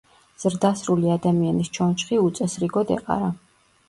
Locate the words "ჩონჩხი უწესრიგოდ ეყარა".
1.75-3.29